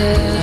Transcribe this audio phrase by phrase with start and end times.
[0.00, 0.39] parentage.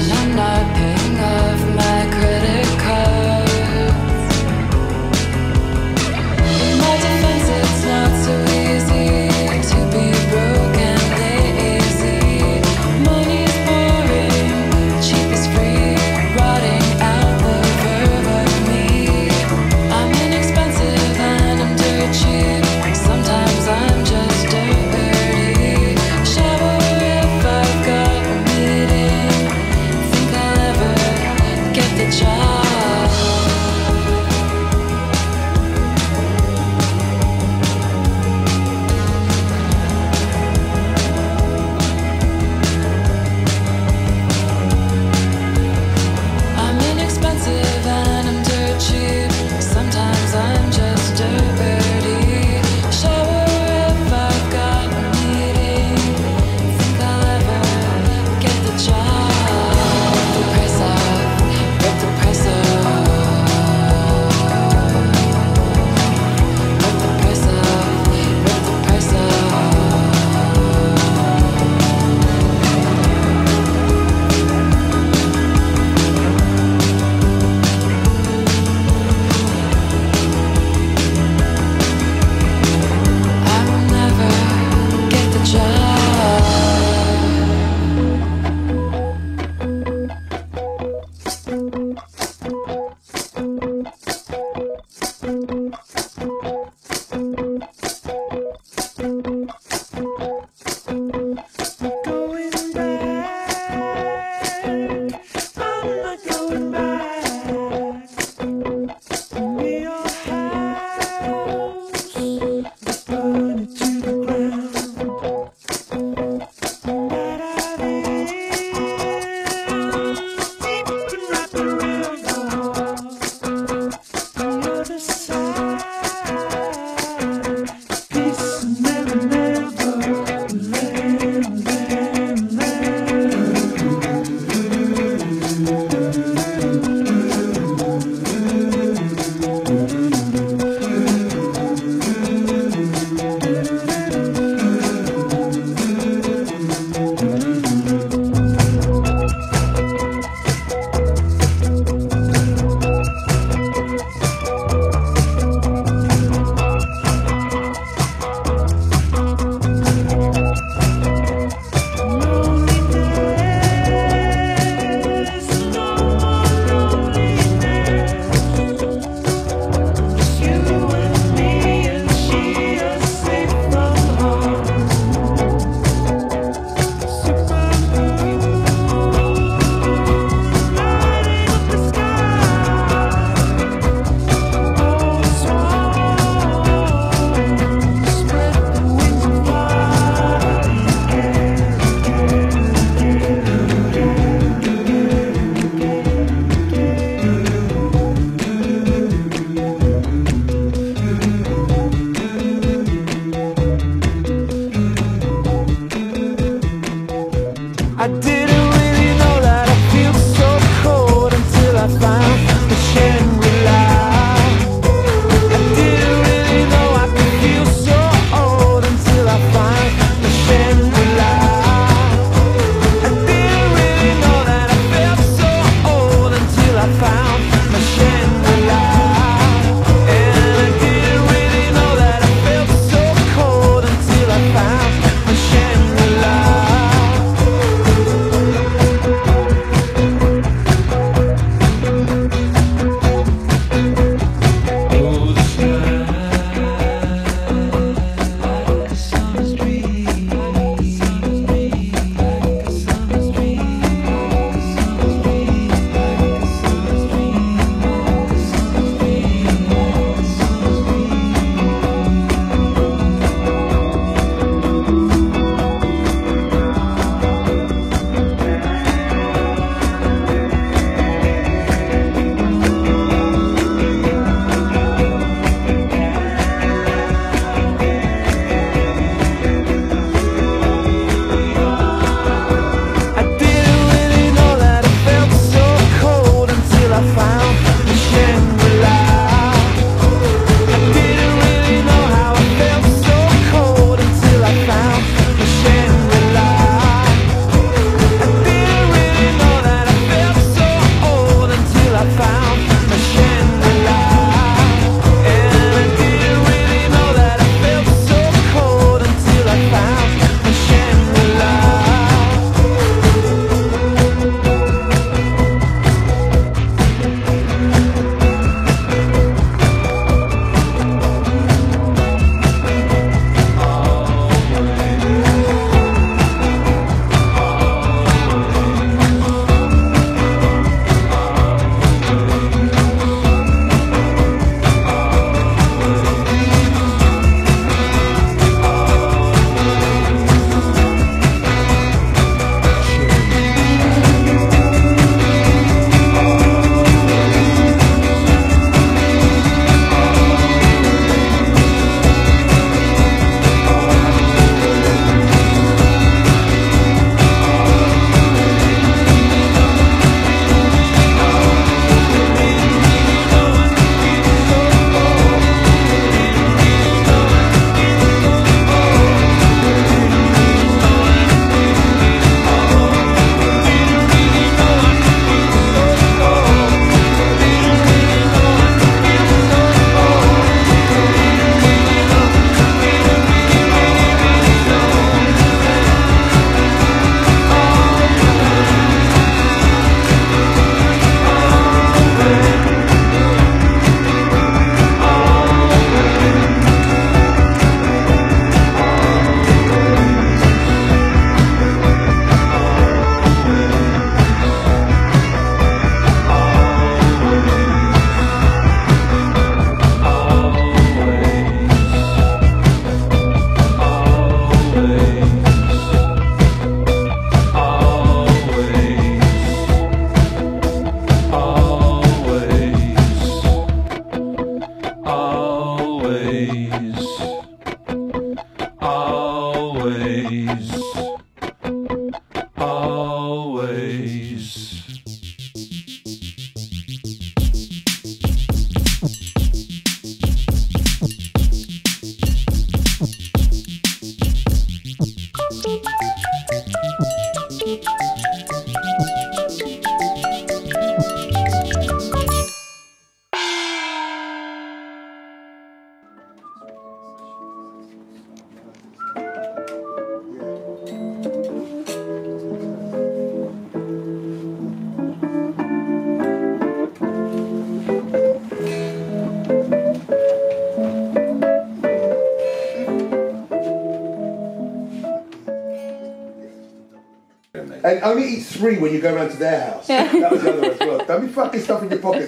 [426.80, 427.17] is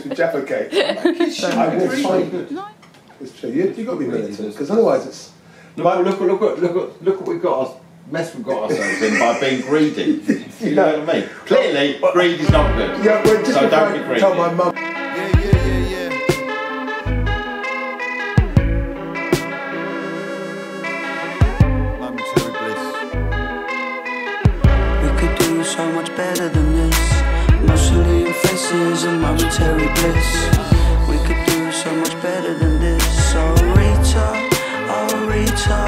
[0.16, 1.54] stuffing your pockets with Jaffa cake.
[1.58, 2.51] I will find it.
[3.22, 3.50] It's true.
[3.50, 5.32] You, you got to be militant because otherwise it's.
[5.75, 7.78] Look, look, look, look, look, look what we've got us,
[8.12, 10.46] mess we've got ourselves in by being greedy.
[10.60, 11.30] You know what I mean?
[11.46, 13.06] Clearly, greed is not good.
[13.06, 14.20] Yeah, we're just so don't be greedy.
[14.20, 14.74] tell my mum.
[14.75, 16.10] Yeah, yeah, yeah, yeah.
[21.98, 22.84] Momentary bliss.
[25.01, 27.00] We could do so much better than this.
[27.66, 28.29] Mostly
[28.70, 30.50] faces and momentary bliss.
[31.10, 33.34] We could do so much better than this.
[33.36, 34.48] Oh Rita,
[34.90, 35.80] oh Rita.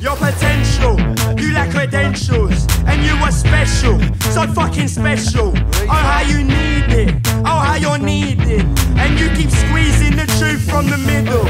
[0.00, 0.98] Your potential,
[1.38, 2.57] you lack credentials,
[2.88, 4.00] and you were special,
[4.32, 5.52] so fucking special.
[5.88, 7.14] Oh, how you need it,
[7.44, 8.64] oh, how you're needed,
[8.96, 11.44] and you keep squeezing the truth from the middle.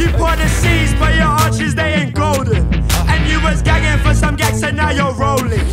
[0.00, 2.64] You part the seas, but your arches they ain't golden,
[3.10, 5.66] and you was gagging for some gags, and now you're rolling.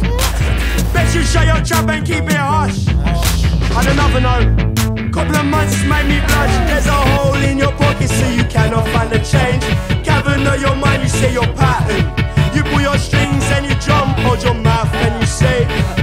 [0.93, 2.87] Bet you shut your trap and keep it hush.
[3.77, 6.55] On another note, couple of months made me blush.
[6.67, 9.63] There's a hole in your pocket, so you cannot find the change.
[10.03, 12.03] Gather your mind, you say your pattern.
[12.55, 13.70] You pull your strings and you
[15.41, 16.00] say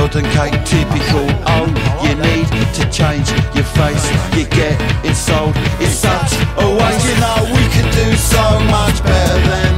[0.00, 0.52] is sodden cake.
[0.64, 1.26] Typical.
[1.46, 1.66] Oh,
[2.04, 4.04] you need to change your face.
[4.36, 5.56] You get insulted.
[5.80, 7.06] It's such a waste.
[7.06, 9.69] You know we could do so much better than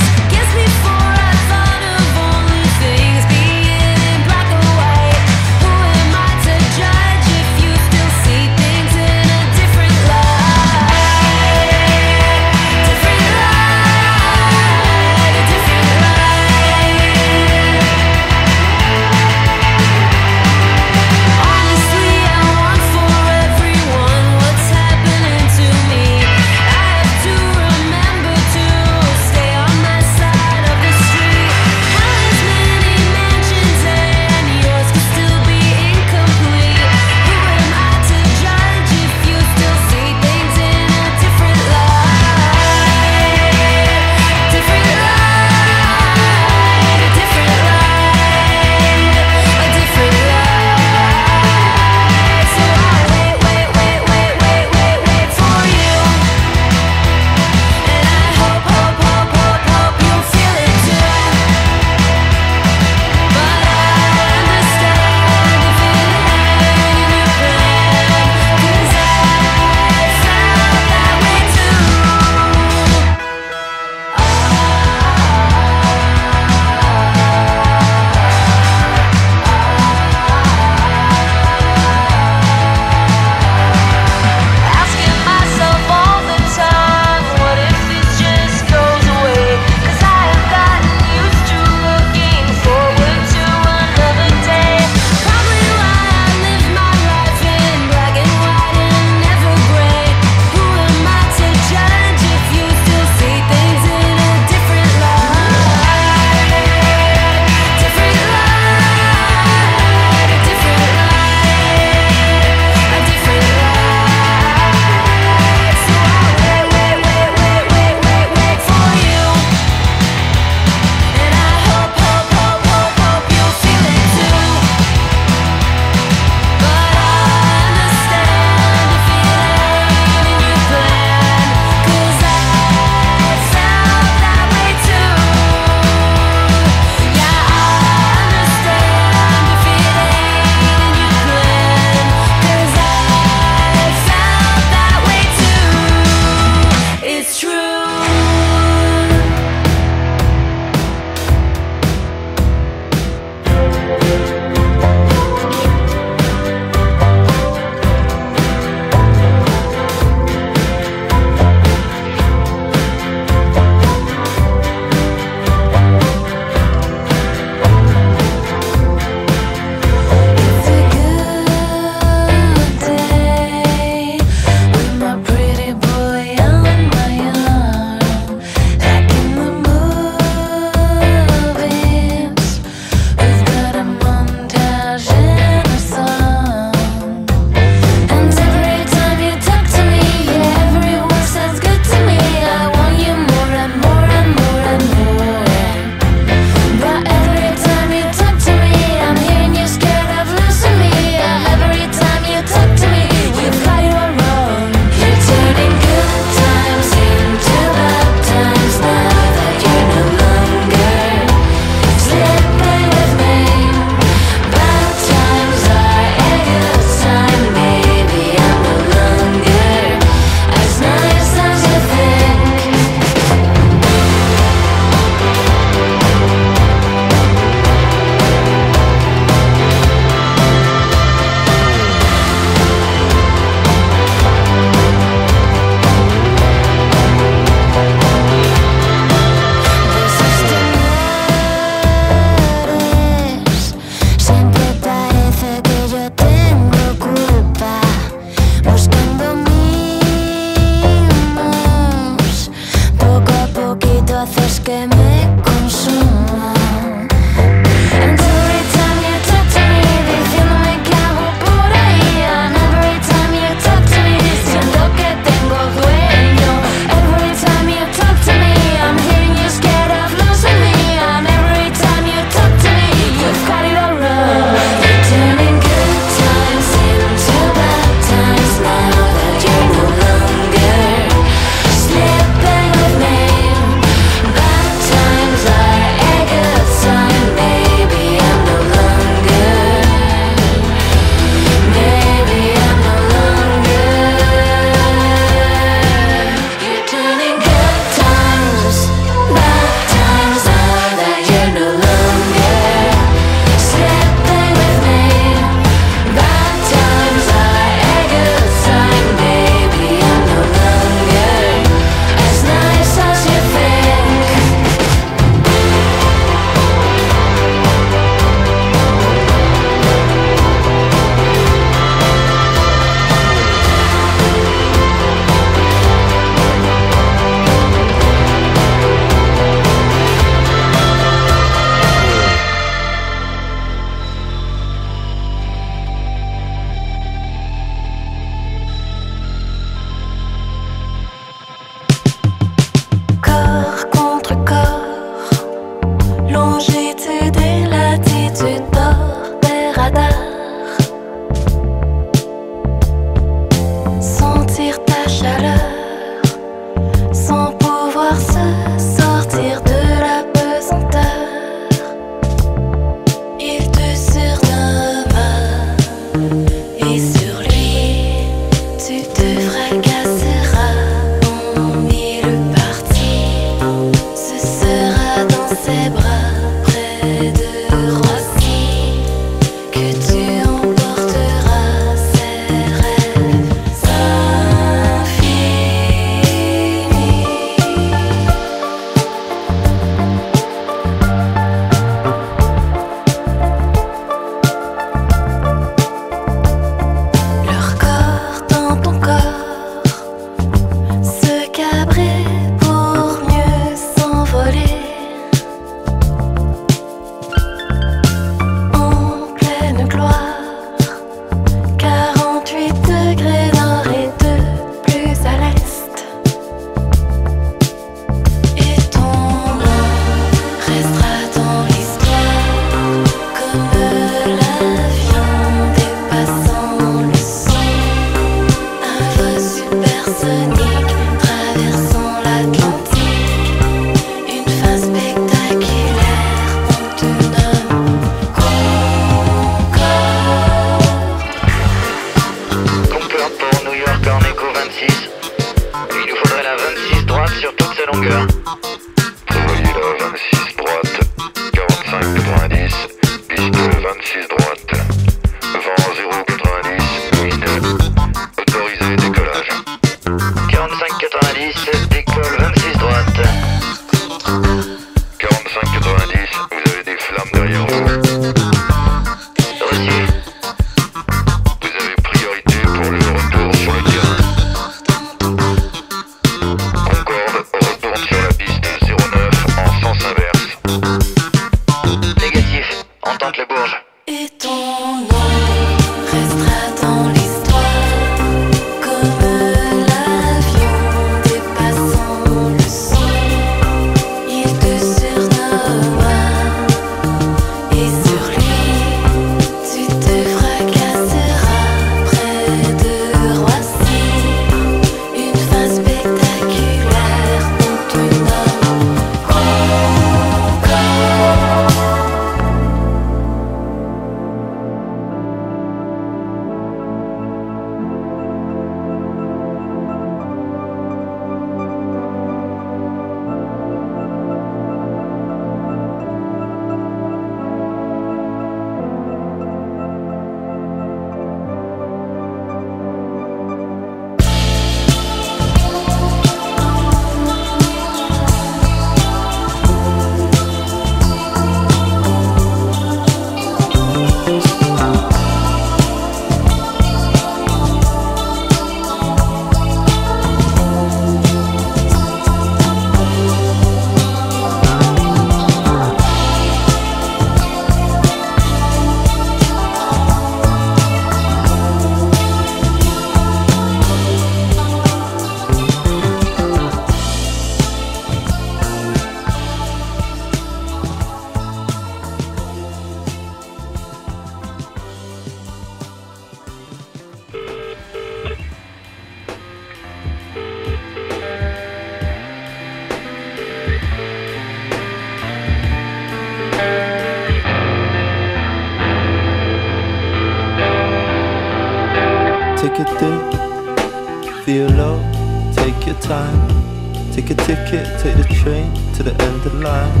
[598.93, 600.00] to the end of the line.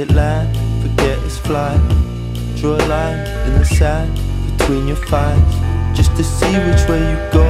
[0.00, 1.80] See it land, forget its flight.
[2.56, 4.12] Draw a line in the sand
[4.58, 5.54] between your thighs,
[5.96, 7.46] just to see which way you go.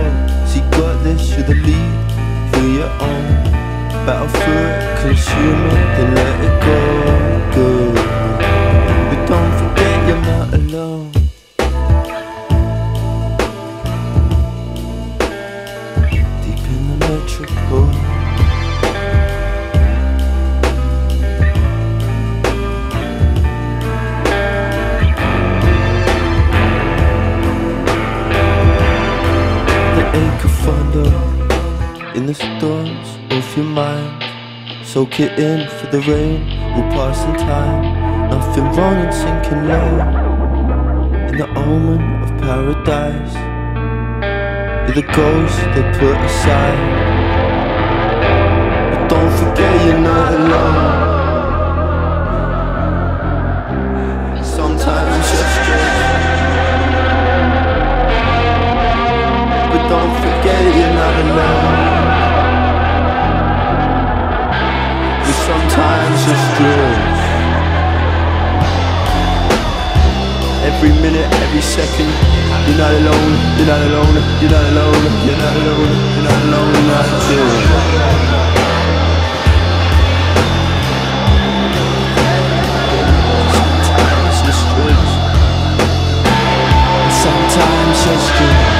[0.54, 3.26] You got this, you're the lead, feel your own.
[4.06, 7.54] Battle through it, consume it, then let it go.
[7.54, 7.79] Good.
[35.00, 38.28] Soak it in for the rain will pass in time.
[38.28, 39.92] Nothing wrong in sinking low
[41.28, 43.34] in the omen of paradise.
[44.84, 46.80] You're the ghost they put aside.
[48.92, 50.99] But don't forget you're not alone.
[66.20, 67.20] Strange.
[70.68, 72.10] Every minute, every second,
[72.66, 76.72] you're not alone, you're not alone, you're not alone, you're not alone, you're not alone,
[76.86, 78.00] not alone.
[84.42, 85.12] It's strange.
[87.22, 88.79] Sometimes it's strange.